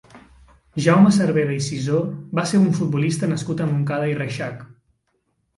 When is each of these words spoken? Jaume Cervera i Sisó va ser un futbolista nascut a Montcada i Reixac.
Jaume 0.85 1.11
Cervera 1.17 1.53
i 1.57 1.59
Sisó 1.65 1.99
va 2.39 2.45
ser 2.53 2.63
un 2.63 2.73
futbolista 2.79 3.29
nascut 3.35 3.63
a 3.67 3.69
Montcada 3.75 4.09
i 4.15 4.17
Reixac. 4.23 4.65